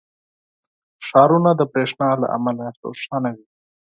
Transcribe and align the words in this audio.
•ښارونه 1.07 1.51
د 1.59 1.61
برېښنا 1.71 2.09
له 2.21 2.27
امله 2.37 2.65
روښانه 2.83 3.29
وي. 3.35 3.45